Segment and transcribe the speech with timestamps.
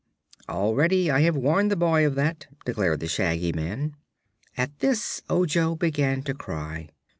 [0.49, 3.95] "Already I have warned the boy of that," declared the Shaggy Man.
[4.57, 6.89] At this Ojo began to cry.